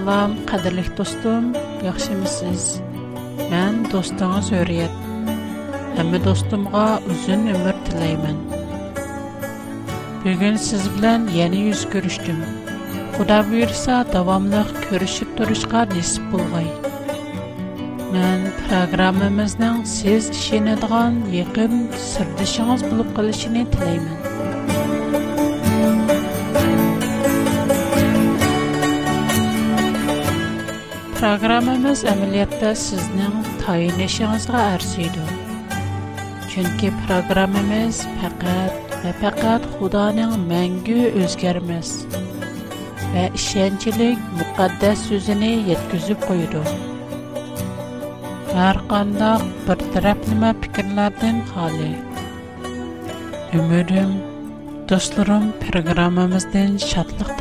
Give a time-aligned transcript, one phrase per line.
[0.00, 1.44] Assalom, qadrli do'stim,
[1.84, 2.62] yaxshimisiz?
[3.50, 4.94] Men do'stingiz Hurriyat.
[5.98, 8.38] Hamma do'stimga uzun umr tilayman.
[10.24, 12.38] Bugun siz bilan yana yuz ko'rishdim.
[13.18, 16.70] Xudo buyursa, davomli ko'rishib turishga nasib bo'lg'ay.
[18.16, 21.76] Men programmamizning siz ishonadigan yaqin
[22.10, 24.20] sirdishingiz bo'lib qolishini tilayman.
[31.20, 35.24] Proqramımız əməliyyatda sizin tayinləşinizə arzuydu.
[36.52, 41.90] Çünki proqramımız faqat və faqat Xudanın məngü özgərməz
[43.12, 46.64] və işəncilik müqəddəs sözünü yetkizib qoydu.
[48.56, 51.92] Hər qandaq bir tərəfləmə fikirlərdən xali.
[53.60, 54.16] Ümidim,
[54.94, 57.36] dostlarım proqramımızdan şadlıq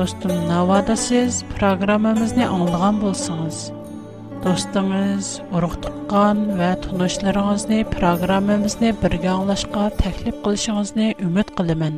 [0.00, 3.58] do'stim navoda siz programmamizni anglagan bo'lsangiz
[4.44, 5.26] do'stingiz
[5.56, 11.96] urug' tuqqan va tanishlaringizni programmamizni birga anglashga taklif qilishingizni umid qilaman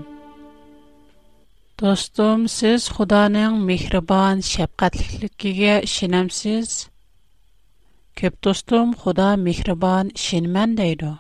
[1.83, 6.75] do'stim siz xudoning mehribon shafqatlikiga ishonamsiz
[8.23, 11.13] ko'p do'stim xudo mehribon ishonman deydi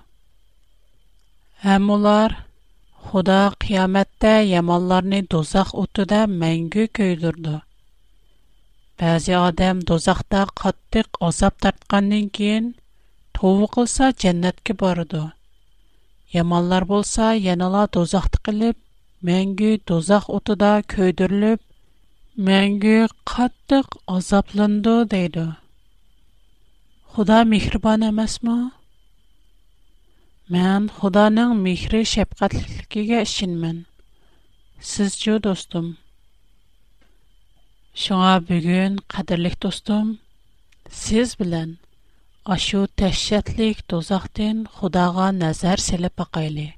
[1.67, 2.30] ham ular
[3.11, 7.55] Xudo qiyomatda yomonlarni do'zax o'tida mangu kuydirdi.
[9.03, 12.67] Ba'zi odam do'zaxda qattiq azob tortgandan keyin
[13.41, 15.23] tovba qilsa jannatga boradi.
[16.36, 18.77] Yomonlar bo'lsa yanala do'zaxda qilib,
[19.30, 21.61] mangu do'zax o'tida kuydirilib,
[22.50, 22.97] mangu
[23.34, 25.47] qattiq azoblandi deydi.
[27.17, 28.57] Xudo mehribon emasmi?
[30.51, 33.77] Мен Худаның михри шәфкатьлеккегә ишенмен.
[34.89, 35.92] Сез җо достым.
[38.05, 40.11] Шуңа бүген кадерлек достым,
[41.05, 41.77] сез белән
[42.57, 46.73] ашу тәшәтлек тозактан Худага назар селеп акайлы.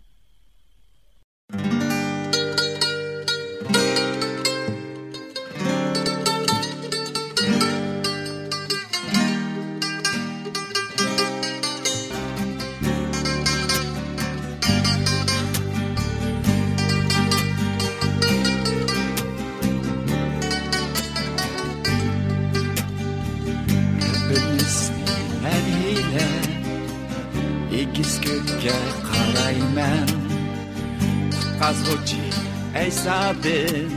[33.04, 33.90] hesabım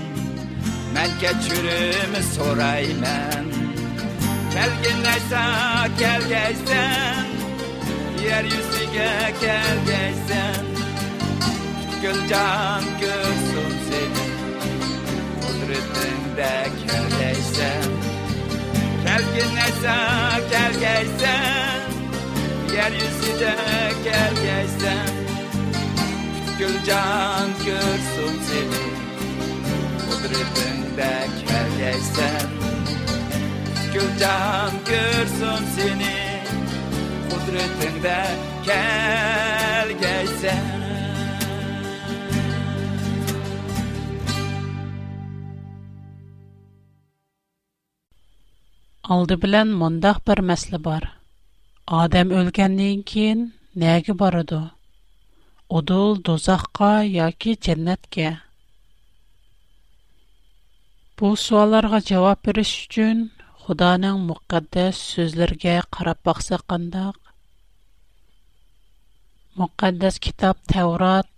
[0.95, 3.47] Mən keçirimi sorayman
[4.55, 5.41] Gəl günləşsə,
[5.99, 7.29] gəl gəzsən
[8.25, 10.67] Yer yüzüge gel gəzsən
[12.01, 14.25] Gülcan görsün seni
[15.45, 16.51] Kudretinde
[16.81, 17.87] gel gəzsən
[19.07, 19.95] Gel günləşsə,
[20.55, 21.95] gel gəzsən
[22.75, 23.55] Yer yüzüge
[24.09, 25.17] gel gəzsən
[26.59, 28.96] Gülcan görsün seni
[30.37, 31.13] kalbimde
[31.47, 32.49] kergeysen
[33.93, 36.19] Gülcan görsün seni
[37.29, 38.17] kudretinde
[38.67, 40.77] gel gelsen
[49.15, 51.05] Алды bilen мұндақ бір мәсілі бар.
[51.97, 53.45] Адам өлгәннен кейін
[53.83, 54.59] нәгі барыды?
[55.79, 57.79] Одыл дозаққа яки кі
[61.19, 63.21] Bu suallarga cevap beriş üçün
[63.63, 67.15] Xudaның müqəddəs sözlərə qarab baxsaq qandaq?
[69.61, 71.31] Müqəddəs kitab Tevrat,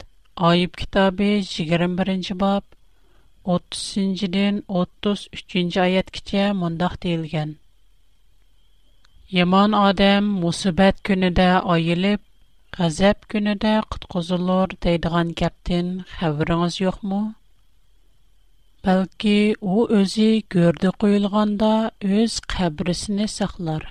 [0.49, 2.67] Ayıb kitabı 21-ci bab
[3.55, 7.55] 30-dən 33-cü ayətgəcə mündəq deyilgan.
[9.37, 12.19] Yomon odam musibat kunida oyilib,
[12.79, 15.87] g'azab kunida qutqizilur deydigan gapdan
[16.17, 17.23] xabaringiz yo'qmi?
[18.87, 19.31] Бәлки,
[19.69, 21.69] у өзі көрді қойылғанда
[22.17, 23.87] өз қабрісіне сақлар.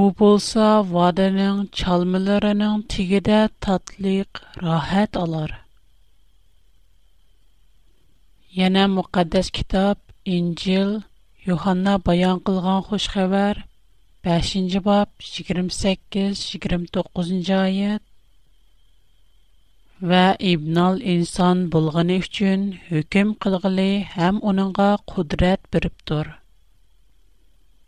[0.00, 5.56] У болса, ваданың чалмыларының тегеде татлық, рахат алар.
[8.60, 9.98] Яна мұқаддас китап,
[10.38, 10.94] Инжил,
[11.50, 13.64] Юханна баян қылған хош хабар,
[14.24, 18.02] 5-бап, 28-29 аят,
[20.04, 23.84] Ва ибнал инсан болғаны үшчүн хүкім қылғылы
[24.14, 26.28] хам оныңа кудрэт біріптур.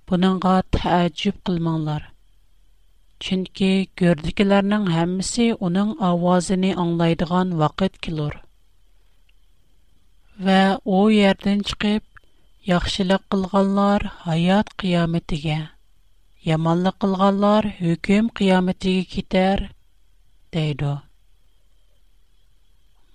[0.08, 2.06] Буныңа таа джип қылманлар.
[3.26, 3.68] Чынки,
[4.02, 8.38] көрдикіларның хаммиси оның ауазыни аңлайдыған вақыт килур.
[10.48, 12.04] Ва оу ерден чыгип,
[12.72, 15.60] яхшили қылғалар хаят қиямитиге,
[16.54, 19.66] ямаллы қылғалар хүкім қиямитиге китар,
[20.54, 20.96] дейдо.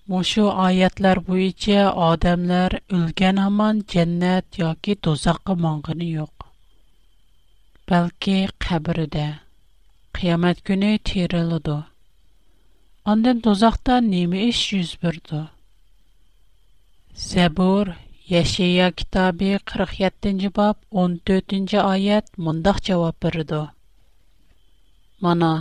[0.09, 6.45] Мошу аятлар буйыча адамлар үлген аман дженнет яки тозаққа маңғыны йок.
[7.91, 8.33] Бәлки
[8.65, 9.27] қабірді,
[10.19, 11.75] қиямет күні тирылыду.
[13.13, 15.43] Андын тозақта неме іш жүз бірді.
[17.27, 17.93] Зәбур,
[18.31, 23.61] Яшия китабы 47-нче бап 14-нче аят мондак җавап бирде.
[25.21, 25.53] Мана,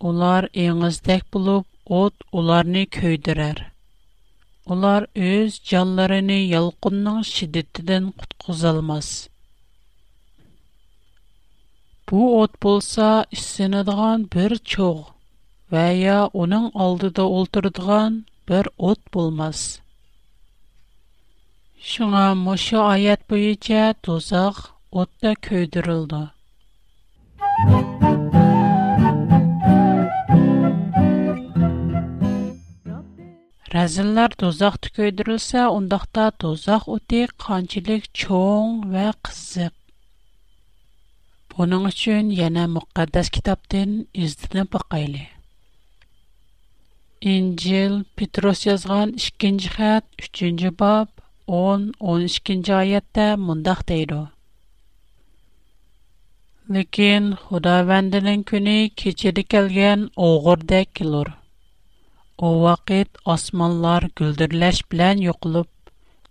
[0.00, 3.58] олар эңиздәк булып от оларны көйдірер.
[4.70, 9.08] Олар өз жанларыны елқынның шедеттіден құтқыз алмас.
[12.06, 15.02] Бұ от болса, үстен адыған бір чоғ,
[15.72, 19.80] вәя оның алдыда олтырдыған бір от болмас.
[21.82, 26.26] Шыңа мұшы аят бұйыча тозақ отта көйдірілді.
[33.72, 39.72] Razillar dozaq tükəydirilsə, ondaqda dozaq oti qancılıq çoğ və qızıq.
[41.54, 43.94] Bunun üçün yana müqəddəs kitabdan
[44.26, 45.22] izdinə baxaylı.
[47.32, 51.08] İncil Petros yazğan 2-ci xət 3-cü bab
[51.56, 54.12] 10-12-ci ayətdə mundaq deyir.
[56.78, 61.32] Lekin Xudavəndinin günü keçidi gələn oğurda kilur.
[62.38, 65.68] O vaqt osmonlar guldirlash bilan yo'qolib,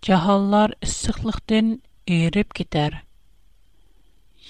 [0.08, 1.68] jahonlar issiqlikdan
[2.18, 2.96] erib ketar.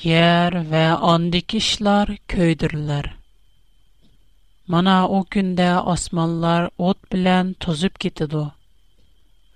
[0.02, 3.10] Yer va ondagi ishlar ko'ydirlar.
[4.66, 8.44] Mana o kunda osmonlar o't bilan tozib ketadi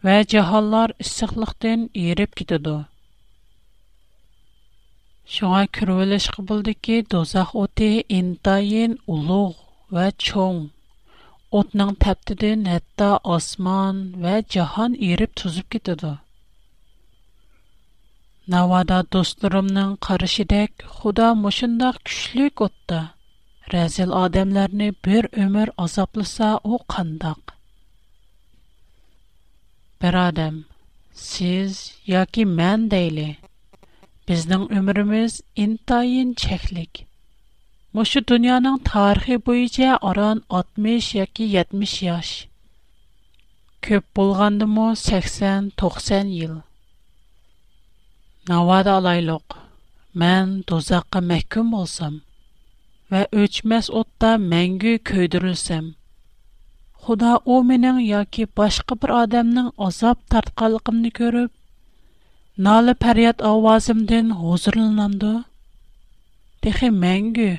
[0.05, 2.77] va jahonlar issiqlikdan erib ketadi.
[5.37, 9.57] Шуңа күрвелеш қыбылды ки, дозах оты интайын ұлуғ
[9.97, 10.67] вә чоң.
[11.53, 16.11] Otning taptidan hatto osmon va jahon erib tuzib ketadi.
[18.55, 22.99] Navoda do'stlarimning qarishidek, Xudo mushundoq kuchlik o'tda
[23.75, 27.43] razil odamlarni bir umr azoblasa u qandoq?
[30.03, 30.57] Birodam,
[31.13, 31.71] siz
[32.15, 33.29] yoki men deyli.
[34.27, 35.33] Bizning umrimiz
[35.65, 37.06] intayin cheklik.
[37.97, 42.33] Мошу дөньяның тарихи буенча аран 60 яки 70 яш.
[43.87, 46.59] Көп булганды мо 80-90 ел.
[48.51, 49.57] Навада алайлык.
[50.25, 52.21] Мен дозаққа мәхкүм болсам
[53.15, 55.89] ва өчмәс отта мәңге көйдірілсәм.
[57.07, 61.53] Худа о менің яки башқа бір адамның азап тартқалықымны көріп,
[62.69, 65.35] налы пәрият ауазымден хозырлынамды.
[66.63, 67.51] Дехе мәңге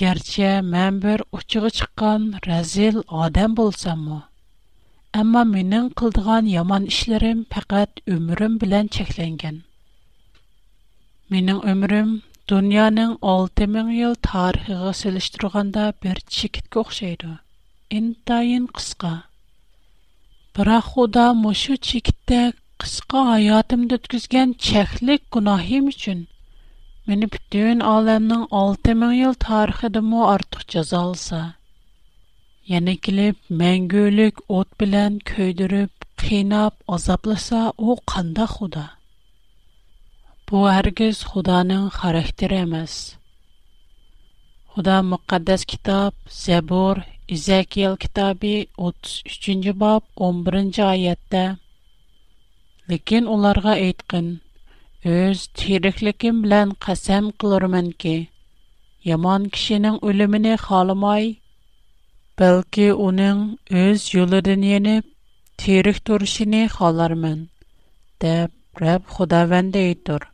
[0.00, 4.20] Кәрчә мен бер уçıгы чыккан рәзил адам булсаммы?
[5.22, 9.58] әмма минең кылдыган яман эшлерем фаҡат өмрүм белән чекленгән.
[11.34, 12.14] Минең өмрүм
[12.52, 17.34] дөньяның 6 миллион йыл тар һиға салыштырғанда бер чик иткә охшайды.
[18.00, 19.12] Интайын ҡысҡа.
[20.56, 22.40] Һара худә мошо чикте
[22.84, 25.28] ҡысҡа хаятымда үткәргән чахлык
[27.10, 31.38] meni bütün aləmnin 6 min il tarixidimi artıq cəzalsa,
[32.72, 35.92] yana kilib məngülük ot bilən köydürüb,
[36.24, 38.84] qiynab, azablasa o qanda xuda.
[40.50, 42.94] Bu hərgiz xudanın xarakteri emas.
[44.76, 46.12] Xuda müqəddəs kitab,
[46.44, 46.96] Zəbur,
[47.38, 48.54] İzəkiyel kitabi
[48.86, 51.42] 33-cü bab 11-ci ayətdə
[52.92, 54.26] Lekin onlarga aytqın,
[55.10, 58.30] Өз тирихликим билан қасам қыларыман ки,
[59.08, 61.24] яман кишінің үліміне халымай,
[62.38, 63.40] бэлки уның
[63.80, 65.06] өз юлы дын еніп,
[65.58, 67.40] тирих туршіне халарыман,
[68.22, 68.54] деп
[68.84, 70.28] рэб худавен дейдор.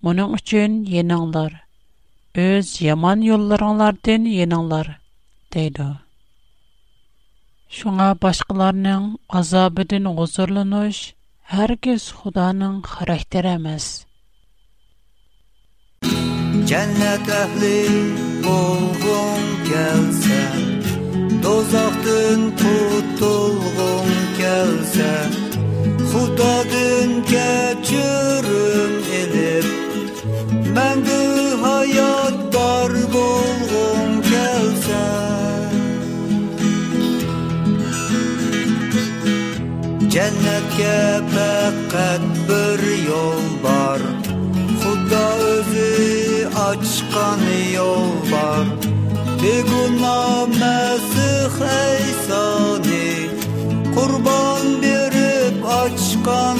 [0.00, 1.58] Муның үчін енанлар,
[2.40, 3.58] өз яман юлы
[4.08, 4.94] дын енанлар,
[5.52, 5.90] дейдо.
[7.68, 11.04] Шуңа башқыларның азабидын ұзурлынуш,
[11.46, 14.04] Herkes Xudanın xarakteri emas.
[16.66, 17.80] Cennet ehli
[18.48, 20.40] olgun gelse,
[21.42, 25.14] dozaktın kurtulgun gelse,
[26.12, 28.96] Xudadın keçürüm
[30.76, 31.20] Ben de
[31.62, 35.02] hayat bar bolgun gelse.
[40.10, 41.20] Cennetke
[41.86, 44.00] fakat bir yol var
[44.82, 47.40] Xudo özü ochgan
[47.74, 48.66] yo'l bor
[49.42, 51.50] begunoma Masih
[51.82, 53.10] Eysoni
[53.94, 56.58] qurbon berib ochgan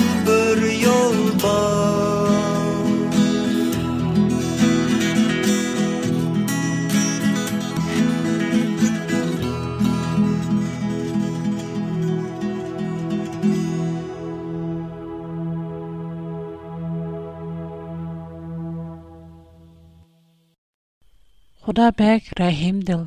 [21.67, 23.01] Xudo bək rəhimdil,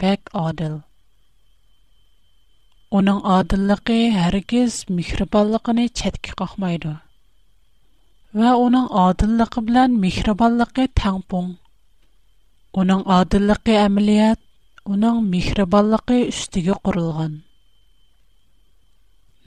[0.00, 0.76] bək adil.
[2.98, 6.94] Оның adilliqi hərgiz mihriballiqini çətki qaxmaydı.
[8.40, 11.52] Və оның adilliqi bilən mihriballiqi təngpun.
[12.84, 14.40] Оның adilliqi əməliyyət,
[14.94, 17.36] оның mihriballiqi üstüge qurulğan.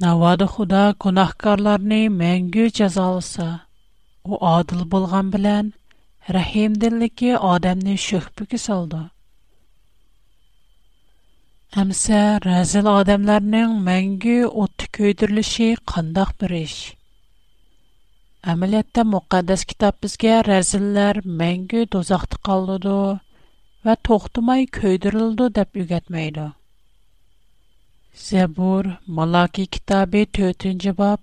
[0.05, 3.50] Navadı Xuda günahkarlarını məngü cəzalasa,
[4.29, 5.65] у адил bolğan bilən,
[6.31, 8.97] rahimdilligi odamni sho'hbiga soldi
[11.81, 16.77] amsa razil odamlarning mangu o'tni ko'ydirilishi qandoq bir ish
[18.53, 22.95] amaliyotda muqaddas kitob bizga razillar mangu do'zaxda qoladi
[23.89, 26.47] va to'xtamay ko'ydirildi deb o'rgatmaydi
[28.23, 31.19] zabur maloki kitobi to'rtinchi bob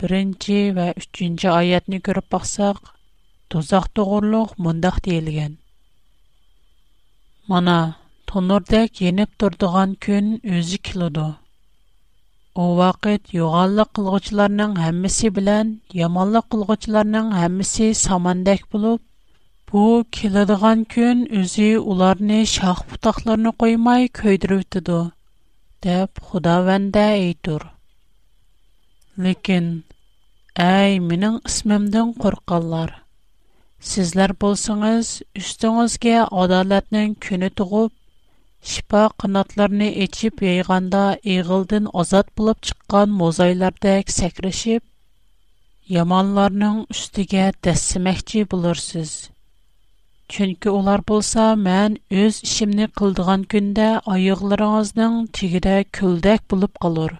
[0.00, 2.82] birinchi va uchinchi oyatni ko'rib boqsaq
[3.50, 5.52] тозак тогорлук мондак дийилген.
[7.50, 7.78] Мана
[8.28, 10.26] тонорда кенеп турдуган күн
[10.56, 11.24] өзү килоду.
[12.54, 15.70] О вакыт югаллык кылгычларынын хаммиси менен
[16.06, 19.00] яманлык кылгычларынын хаммиси самандак болуп,
[19.70, 19.82] бу
[20.18, 25.00] килодуган күн өзү уларны шах бутакларына коймай көйдүрүп өтүдү.
[25.82, 27.62] деп Худа ванда айтур.
[29.26, 29.72] Лекин,
[30.70, 32.98] ай, менің ісмімдің құрқалар.
[33.86, 35.08] Сізләр болсыңыз,
[35.40, 37.92] үстіңізге адалятның күні тұғып,
[38.70, 41.02] шипа қынатларни ечіп яйғанда
[41.34, 44.82] иғылдын азат бұлып чықған мозайлардак сәкришип,
[45.98, 49.14] яманларның үстіге дәсімәхчи болырсіз.
[50.34, 57.14] Чүнкі олар болса, мән үз ішімні қылдыған күнде айығларыңыздың тигіде күлдәк бұлып қалур,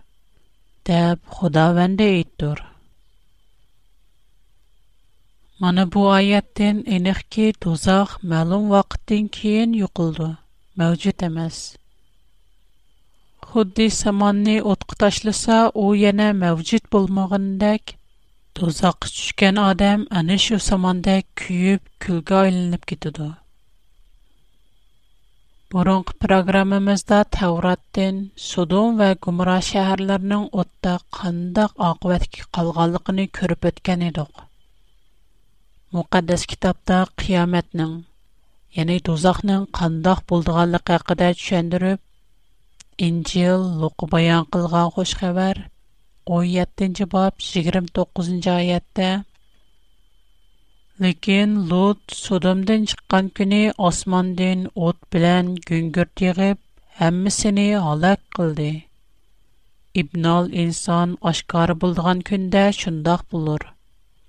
[0.91, 2.67] дәб худа вәнде иддур.
[5.59, 10.29] Mana bu oyatdan aniqki, dozoq ma'lum vaqtdan keyin yo'qildi,
[10.83, 11.57] mavjud emas.
[13.49, 17.97] Xuddi samonni o'tqa tashlasa, u yana mavjud bo'lmagandek,
[18.61, 23.29] dozoqqa tushgan odam ana shu samonda kuyib, kulga aylanib ketadi.
[25.75, 28.15] Burunqi proqramimizda Tavratdan
[28.51, 34.33] Sodom va Gomorra shaharlarining o'tda qandoq oqibatga qolganligini ko'rib o'tgan edik.
[35.97, 37.93] Muqaddas kitabda qiyamətnin,
[38.79, 42.01] yəni dozaqnın qandaq bulduğanlıq haqqında düşündürüb,
[43.07, 45.57] İncil Luq bayan qılğan xoş xəbər
[46.41, 49.09] 17-ci bab 29-cu ayədə
[51.07, 56.59] Lekin Lut Sodomdan çıqqan günü osmandan ot bilan güngürt yığıb
[56.99, 58.71] hammasini halak qıldı.
[60.05, 63.61] İbnal insan aşkar bulduğan kündə şundaq bulur.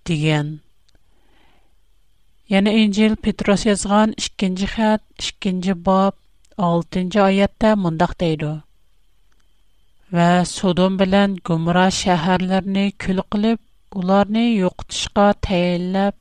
[0.07, 0.49] Digen.
[2.49, 6.15] Yana İncil Petros yazğan 2-ci xətt, 2-ci bab,
[6.61, 8.49] 6-cı ayədə mündəq deyildi.
[10.17, 13.59] Və Sodom bilən Gomora şəhərlərini kül qılıb,
[14.01, 16.17] ularni yo'qotishga tayinlab,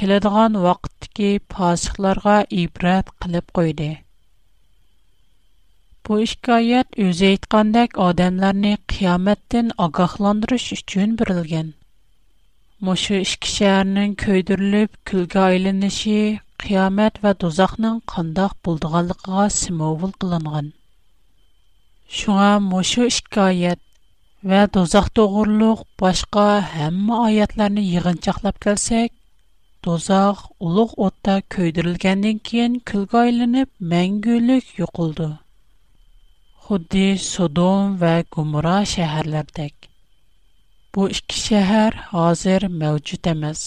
[0.00, 3.88] keladigan vaqtdagi fosiqlarga ibrat qilib qo'ydi.
[6.04, 11.72] Bu hikoyat o'zi aytgandek odamlarni qiyomatdan ogohlantirish uchun berilgan.
[12.86, 16.16] مۇشۇ ئىككى شەھەرنىڭ كۆيدۈرۈلۈپ كۈلگە ئايلىنىشى
[16.64, 20.68] قىيامەت ۋە دوزاخنىڭ قانداق بولىدىغانلىقىغا سىمۋول قىلىنغان
[22.18, 23.82] شۇڭا مۇشۇ ئىككى ئايەت
[24.52, 29.16] ۋە دوزاخ توغرۇلۇق باشقا ھەممە ئايەتلەرنى يىغىنچاقلاپ كەلسەك
[29.88, 35.30] دوزاخ ئۇلۇغ ئوتتا كۆيدۈرۈلگەندىن كېيىن كۈلگە ئايلىنىپ مەڭگۈلۈك يوقىلىدۇ
[36.68, 39.90] خۇددى سودوم ۋە گۇمرا شەھەرلەردەك
[40.94, 43.62] Bu iki şəhər hazır mövcud emas.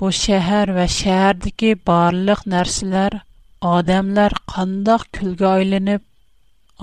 [0.00, 3.16] Bu şəhər və şəhərdəki barlıq nərsələr,
[3.72, 6.00] adamlar qandaq külgə aylanıb,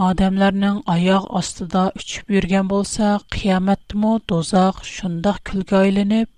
[0.09, 6.29] adamlarning oyoq ostida uchib yurgan bo'lsa, qiyomatdimi dozoq shundoq külgə aylanıb,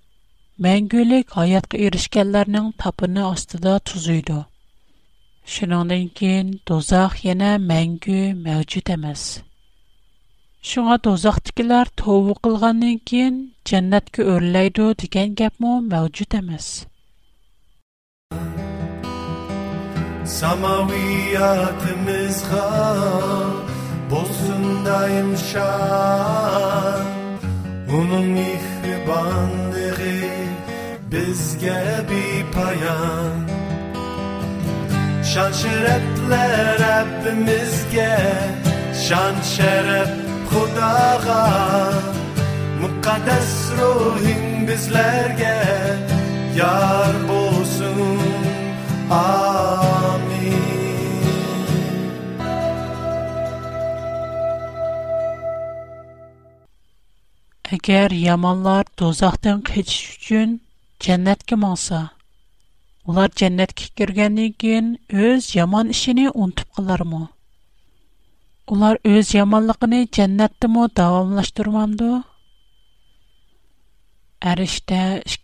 [0.67, 4.35] мәңгүлік hayatqa erishganlarning tapini ostida tuzuydi.
[5.57, 9.31] Shuningdan keyin dozoq yana мәңгі mavjud emas.
[10.71, 13.39] Шуңа дозақтыкилар тову қылғаннан кейін
[13.69, 16.69] жәннәткә өрләйді деген гәпме мәвҗүд эмас.
[20.39, 22.63] Samaviyatımızga
[24.11, 27.01] bozdundayım şan
[27.97, 30.27] Onun mihribanlığı
[31.11, 31.79] bizge
[32.09, 33.37] bir payan
[35.33, 38.13] Şan şerefler hepimizge
[39.07, 40.11] şan şeref
[40.51, 41.41] xudoga
[42.81, 45.53] muqaddas ruhing bizlarga
[46.59, 47.99] yar bo'lsin
[49.11, 50.69] amin
[57.75, 60.49] agar yomonlar do'zaxdan qochish uchun
[61.07, 62.01] jannatga monsa
[63.13, 64.87] ular jannatga kirgandan keyin
[65.29, 67.23] öz yaman işini unutib qilarmi
[68.71, 72.21] Ular үз яманлыгыны дәннәт демо тавамлаштурмады.
[74.51, 74.99] Әриштә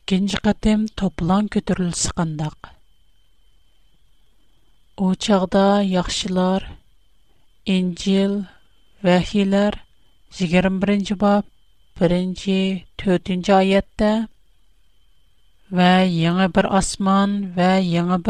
[0.08, 2.70] 2нче қатым топлан көтүрел сыкындак.
[4.96, 6.64] Учаqda яхшылар,
[7.68, 8.38] Еңгел
[9.04, 9.82] вәхилләр
[10.40, 11.44] 21нчы боб,
[12.00, 14.14] 1нче 3нче аятта:
[15.70, 18.22] "Вә яңа бер асман вә яңа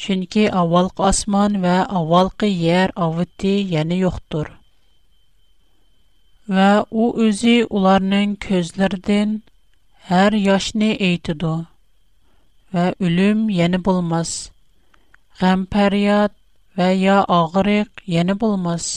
[0.00, 4.50] Çünki avvalqı asman və avvalqı yer avıtdi, yəni yoxdur.
[6.56, 9.32] Və o özü onların közlərdən
[10.10, 11.54] hər yaşını eytidu.
[12.76, 14.34] Və ölüm yəni bulmaz.
[15.40, 16.36] Qəmfəryat
[16.76, 18.92] və ya ağırıq yəni bulmaz.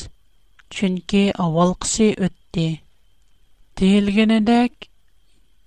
[0.69, 2.67] Çünki avvalqısı ötdi.
[3.79, 4.89] Deyilgənədək,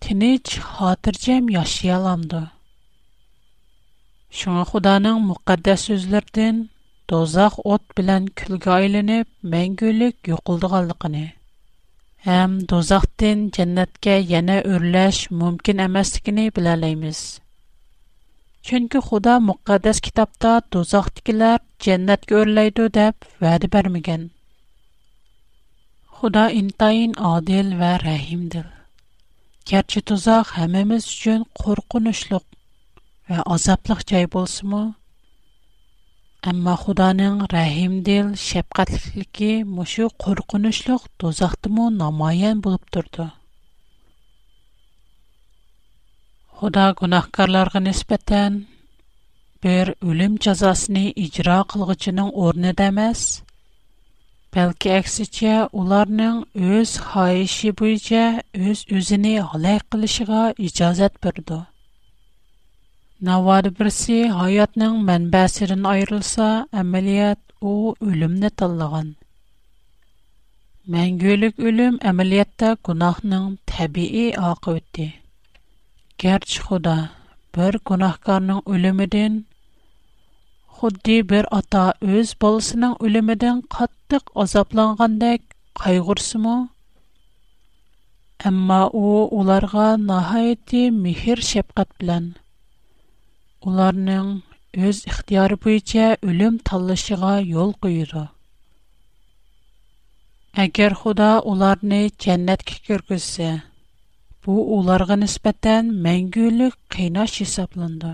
[0.00, 2.44] tiniç, hatırcəm yaşayalamdı.
[4.40, 6.60] Шуңа Худаның муқаддас сүзләрдән
[7.12, 11.24] дозақ от белән күлгә айланып, мәңгүлек юқылдыганлыгыны
[12.28, 17.20] һәм дозақтан дәннәткә яна өрләш мөмкин эмаслыгын беләләйбез.
[18.70, 24.24] Чөнки Худа муқаддас китапта дозақтыкилар дәннәткә өрләйди дип вәгъдә бермәгән.
[26.16, 28.64] Худа интайын адил ва рәхимдир.
[29.70, 32.44] Gerçi tuzaq həmimiz üçün qorxunuşluq
[33.54, 34.92] азаплык чай булсымы
[36.50, 43.28] амма Худаның рахим дил, шәфкатьлеги мошы куркынычлык төзақты мо намаян булып турды.
[46.58, 48.58] Худа гынаһкарларга нисбәтен
[49.62, 53.22] бер өлем язасын иҗра кылгычының орны дәмәс.
[54.52, 56.42] Пәлки әксича уларның
[56.72, 58.26] өз хаисше бұйча
[58.58, 61.62] өз үзенә һәләр кылışıга иҗазәт бирде.
[63.26, 66.46] Навар берсе хаятның мәнбәсерен айырылса,
[66.80, 69.12] әмәлият у үлемне тыллыгын.
[70.94, 75.06] Мәңгелек үлем әмәлияттә гунахның табиӣ ақыбыты.
[76.24, 76.96] Гәрч Худа
[77.54, 79.38] бер гунахкарның үлемеден
[80.80, 81.84] худди бер ата
[82.16, 85.38] өз балысының үлемеден каттык азапланғандай
[85.84, 86.58] кайгырсымы?
[88.50, 92.32] Әмма у уларга нахайти мехир шәпкат белән
[93.70, 94.30] ularning
[94.86, 98.22] o'z ixtiyori bo'yicha o'lim tanlashiga yo'l qo'yadi
[100.64, 103.50] agar xudo ularni jannatga kirgizsa
[104.46, 108.10] bu ularga nisbatan mangulik qiynash hisoblandi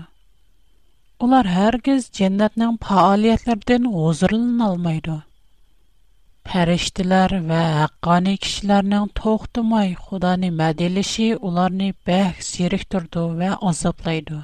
[1.29, 5.17] ular hargiz jannatning faoliyatlaridan g'o'zirlanolmaydi
[6.49, 14.39] Pərişdilər və haqqani kişilərin toxtumay Xudanı mədəlishi onları bəh zirikdirdi və azablaydı.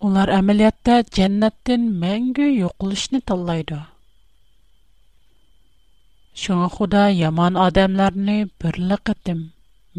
[0.00, 3.80] Ular əməliyyatda cənnətdən məngü yoxuluşni tanlaydı.
[6.42, 9.40] Şuna Xuda yaman adamlarni birli qitim,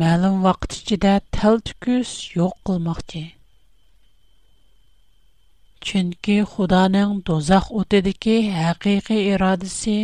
[0.02, 3.22] ma'lum vaqt ichida tal tüküs yo'q qilmoqchi.
[5.90, 9.98] Chunki Xudaning dozax o'tidagi haqiqiy irodasi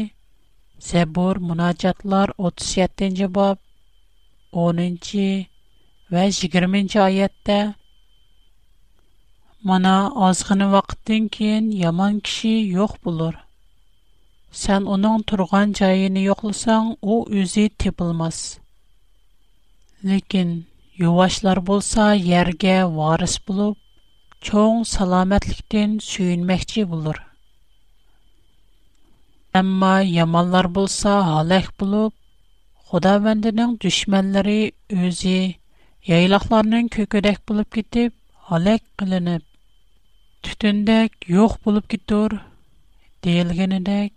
[0.91, 3.57] Zebur Munojatlar 37-bob
[4.63, 4.79] 10
[6.13, 7.57] va 20 oyatda
[9.65, 13.33] منا از خن وقت яман киши یمان کی یخ بلور.
[14.51, 18.59] سن اونان ترگان جایی نیخلسان او ازی تبل مس.
[20.03, 20.65] لکن
[20.99, 23.73] یواشلر بوسا یرگه وارس بلو
[24.41, 27.15] چون سلامت لکن سین مختی بلور.
[29.55, 32.09] اما یمانلر بوسا هلخ بلو
[32.87, 35.57] خدا وندنن دشمنلری ازی
[40.47, 42.33] tütün dək yox bulub ki, dur,
[43.25, 44.12] deyil gənə dək,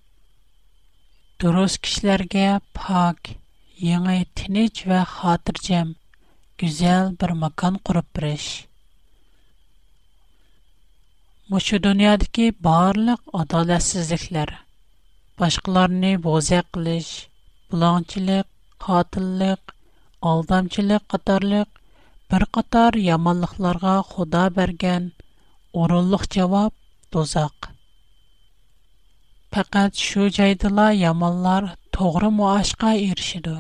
[1.43, 1.75] duruz
[2.07, 2.17] ва
[2.81, 3.19] pak,
[3.87, 5.89] yəni və xatır cəm,
[6.59, 6.71] bir
[7.21, 8.47] барлык qorub bəriş.
[11.51, 14.51] Muşu dünyadır ki, bağırlıq adaləsizliklər,
[15.39, 17.09] başqalarını bozəqliş,
[17.75, 18.45] қатар
[18.81, 19.63] qatılıq,
[20.23, 21.69] худа qatarlıq,
[22.31, 22.43] bir
[25.73, 26.75] Орынлық жауап–
[27.15, 27.67] дозақ.
[29.55, 33.55] Пәкәт шу жайдыла ямалар тоғры муашқа ершіду.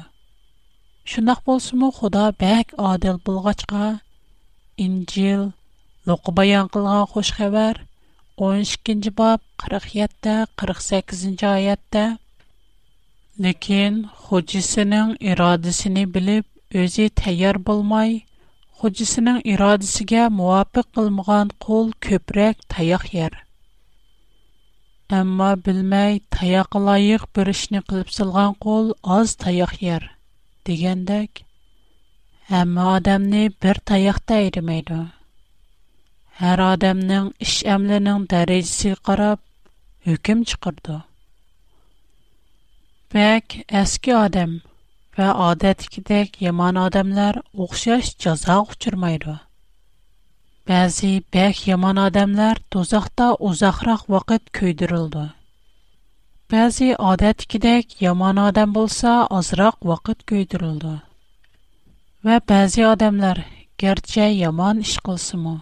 [1.10, 4.00] Шынақ болсыму худа бәк адел болғачқа,
[4.76, 5.44] инжил,
[6.10, 7.78] лұқы баян қылған қош қабар,
[8.42, 12.04] 13-кінжі бап 47-та, 48-інжі айатта.
[13.38, 18.24] Лекен худжисының ирадысыны біліп, өзі тәйер болмай,
[18.80, 23.34] Хәҗи сенең ирадәсәге мөваффик кылмаган кул көпрек таях яр.
[25.18, 30.06] Әмма белмәй таяклаык биричне кылыпсылган кул аз таях яр
[30.64, 31.42] дигәндәк,
[32.54, 35.02] һәмме адамны бер таяхта йөрмей дә.
[36.40, 39.44] һәр адамның эш әмленең тәреҗәсе карап
[40.08, 40.96] hükм чыкды.
[43.12, 44.60] Бәк әскә адам
[45.20, 49.32] ۋە ئادەتتىكىدەك يامان ئادەملەر ئوخشاش جازاغا ئۇچرىمايدۇ.
[50.70, 55.24] بەزى بەك يامان ئادەملەر دوزاختا ئۇزاقراق ۋاقىت كۆيدۈرۈلىدۇ.
[56.54, 60.94] بەزى ئادەتتىكىدەك يامان ئادەم بولسا ئازراق ۋاقىت كۆيدۈرۈلىدۇ.
[62.28, 63.42] ۋە بەزى ئادەملەر
[63.84, 65.56] گەرچە يامان ئىش قىلسىمۇ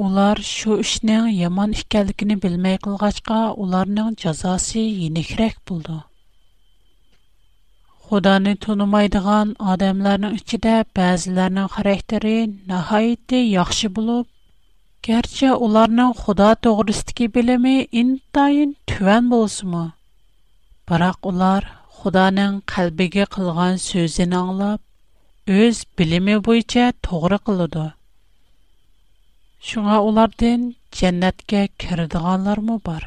[0.00, 5.96] ular shu ishning yomon ekanligini bilmay qilg'achqa ularning jazosi yenikrek bo'ldi
[8.10, 12.32] Xudoni tanımaydigan odamlarning ichida ba'zilarning xarakteri
[12.70, 14.24] nihoyatda yaxshi bo'lib,
[15.08, 19.84] garchi ularning Xudo to'g'risidagi bilimi intayin tuvan bo'lsa-mu,
[20.90, 21.62] biroq ular
[22.00, 24.80] Xudoning qalbiga qilgan so'zini anglab,
[25.60, 27.86] o'z bilimi bo'yicha to'g'ri qiladi.
[29.70, 30.60] Shunga ulardan
[31.02, 33.02] jannatga kiradiganlar mu bor?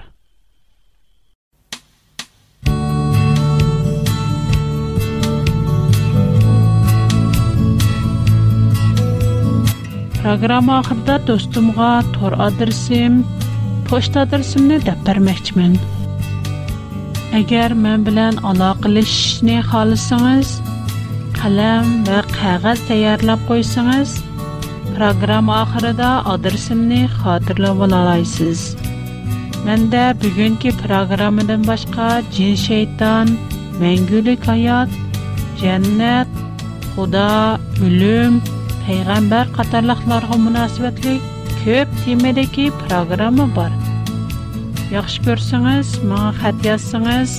[10.24, 13.26] Программа ахырда достумга тор адресим,
[13.90, 15.78] почта адресимне деп бермекчимин.
[17.36, 20.54] Эгер мен билан алакылышны халысыңыз,
[21.36, 24.16] калам ва кагаз даярлап койсоңуз,
[24.96, 28.64] программа ахырда адресимни хатırlап алалайсыз.
[29.68, 33.36] Менде бүгүнкү программадан башка жин шейтан,
[33.84, 34.90] мәңгүлүк аят,
[35.60, 36.30] дженнет,
[36.94, 38.36] Худа, үлем,
[38.86, 41.12] пәйғамбар қатарлықларға мұнасыбетлі
[41.64, 43.72] көп темедеке программа бар.
[44.94, 47.38] Яқшы көрсіңіз, маңа қат ясыңыз,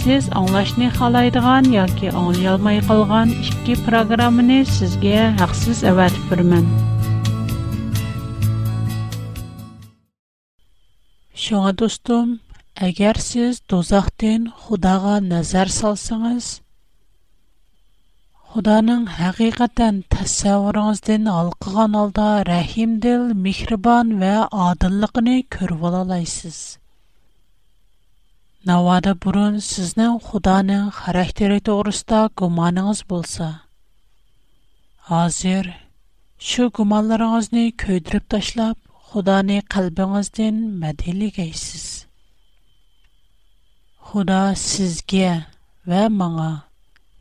[0.00, 6.64] сіз аңлашны халайдыған, яке аңлай алмай қалған ішкі программыны сізге әқсіз әвәтіп бірмін.
[11.44, 12.38] Шоңа достым,
[12.88, 16.54] әгер сіз дозақтен худаға назар салсыңыз,
[18.50, 24.32] Худаның хақиқатан тасавырыңызден алқыған алда рәхимділ, михрибан вә
[24.62, 26.56] адыллықыны көріп алалайсыз.
[28.70, 33.52] Навады бұрын сізнің Худаның характері тұғырыста гуманыңыз болса.
[35.20, 35.70] Азер,
[36.50, 38.76] шу гуманларыңызны көйдіріп ташлап,
[39.12, 41.86] Худаны қалбыңызден мәделі кейсіз.
[44.10, 45.28] Худа сізге
[45.86, 46.50] вә маңа,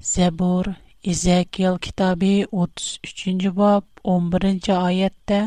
[0.02, 5.38] Зәбур, Ezekiel kitabi 33-cü bab 11-ci ayətdə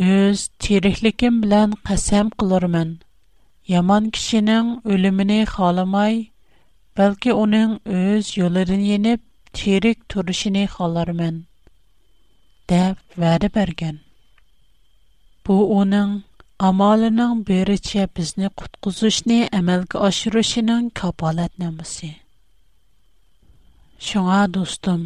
[0.00, 2.94] Öz tiriklikim bilən qasam qılırmən.
[3.72, 6.16] Yaman kişinin ölümünü xalamay,
[7.00, 9.20] bəlkə onun öz yollarını yenib
[9.60, 11.42] tirik turuşunu xalarmən.
[12.72, 14.00] Dəb vədi bərgən.
[15.46, 16.16] Bu onun
[16.70, 22.14] amalının biriçə bizni qutquzuşni əməlgə aşırışının kapalat namusi.
[24.02, 25.02] Шуңа, достум,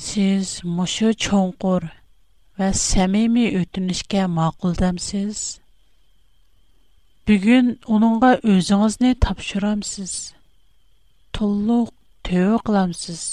[0.00, 1.86] сіз мушу чонгур
[2.60, 5.40] ва сәмими өттінішке мақылдам сіз.
[7.26, 9.18] Бігін унуңа тапшырамсыз.
[9.24, 10.12] тапшурам сіз.
[11.34, 11.80] Тулу
[12.30, 13.26] төу қылам сіз.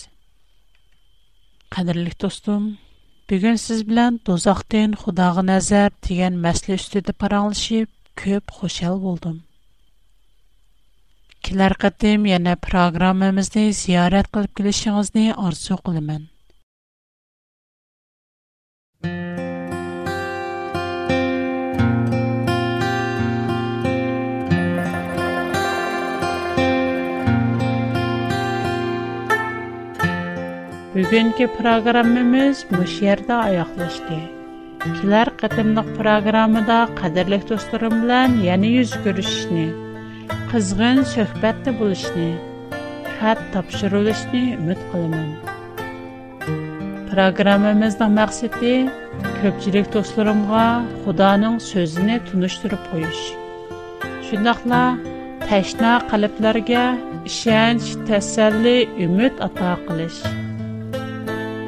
[1.76, 2.66] Қадырлик, достум,
[3.30, 7.90] бігін сіз білян дозақтын худағы назар диген мәсли үстуді паранышип,
[8.26, 9.44] көп хошал болдум.
[11.42, 16.22] Kelar qatim yana programmamizni ziyorat qilib kelishingizni orzu qilaman.
[30.96, 34.22] Bugungi programmamiz mush yerda oyoqlashdi.
[34.90, 39.66] Kelar qatimliq programmada qadrli do'stlarim bilan yana yuz ko'rishishni
[40.52, 42.34] Қызғын шырхбэтті бул ішни,
[43.20, 45.32] хэт тапшырул ішни үміт қаламам.
[47.12, 48.74] Програмамызда мақсити
[49.42, 53.22] көпчилик тосларымга худанын сөзіні туныштырып қойыш.
[54.30, 54.96] Шындахла
[55.48, 56.86] ташна қалибларге
[57.28, 60.22] шанч тасалли үміт атаа қилиш.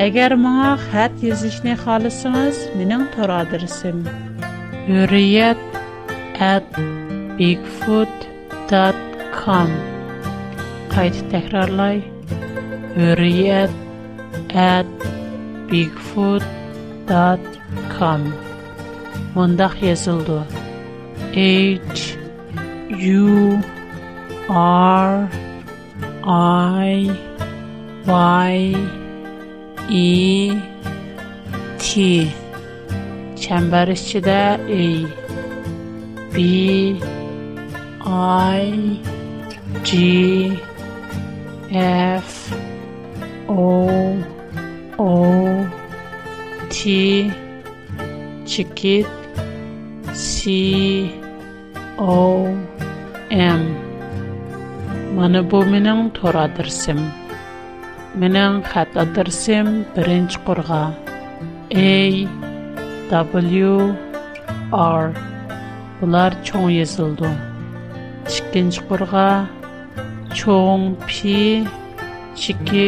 [0.03, 4.05] Агар маға хэт язышни халисыңыз, минин турадырсим.
[4.87, 5.59] Юрият,
[6.39, 6.63] әд,
[8.73, 8.99] dot
[9.39, 9.67] com
[10.93, 11.97] Qayt təkrarlay
[12.97, 13.73] hürriyet
[14.73, 14.93] at
[15.71, 18.21] bigfoot.com
[19.35, 20.39] Mundaq yazıldı.
[21.37, 21.39] H
[23.19, 23.31] U
[25.05, 25.07] R
[26.81, 26.83] I
[28.53, 28.55] Y
[29.89, 30.01] E
[31.83, 31.85] T
[33.43, 34.55] çember içinde A
[36.35, 36.37] B
[38.05, 38.99] I
[39.83, 40.59] G
[41.71, 42.53] F
[43.47, 44.21] O
[44.99, 45.69] O
[46.69, 47.31] T
[48.45, 49.07] Chikit
[50.13, 51.15] C
[51.97, 52.43] O
[53.31, 53.75] M
[55.15, 57.09] Manabu Minang Tora Dersim
[58.17, 59.85] Minang Kat Adersim
[61.71, 63.13] A
[63.55, 63.97] W
[64.73, 65.13] R
[66.01, 67.52] Bular Chong Yezildo
[68.27, 69.25] Чикенч порға
[70.33, 71.33] чоң пи
[72.39, 72.85] чикке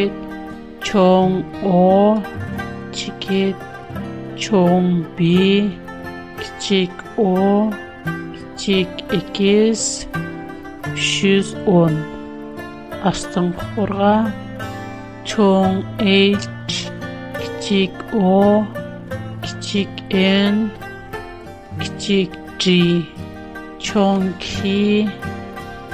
[0.87, 1.35] чоң
[1.67, 1.81] о
[2.95, 3.59] чикет
[4.45, 5.33] чоң би
[6.39, 7.33] кичик о
[8.55, 8.87] чик
[9.19, 9.83] экез
[11.07, 11.99] шуз он
[13.11, 14.13] астың порға
[15.33, 16.39] чоң э
[17.59, 17.91] чик
[18.23, 18.63] о
[19.43, 20.69] кичик н
[21.99, 22.31] чик
[22.63, 23.03] д
[23.85, 25.05] чион ки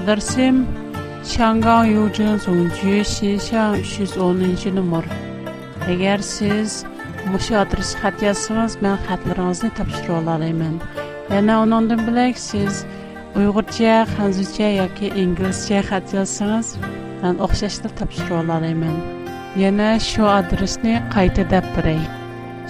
[1.34, 5.00] shangang yujin zungju shi shang yuz o'ninchi Mo.
[5.92, 6.84] agar siz
[7.30, 10.76] bu adres xat yozsangiz men xatlaringizni topshira olaman.
[11.34, 12.84] yana undan bilak siz
[13.40, 16.70] uyg'urcha hanzucha yoki inglizcha xat yozsangiz
[17.22, 18.96] men o'xshashni topshira olaman.
[19.64, 22.00] yana shu adresni qayta dab biray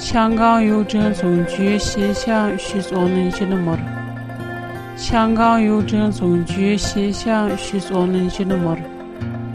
[0.09, 3.95] shangang yujin zungju shi shang yuz o'ninchi Mo.
[4.96, 8.78] 香港邮政总局西乡110 номер.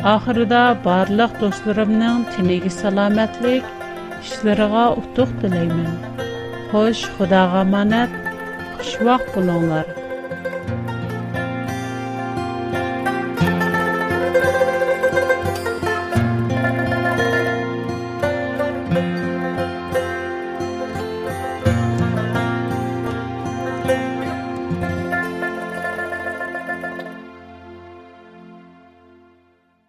[0.05, 3.65] Ахырда барлык досторымның тинеге саламатлык,
[4.21, 5.95] ишләргә утык теләймен.
[6.71, 8.13] Хош, Худага манат,
[8.83, 10.00] xush vaqt bo'linglar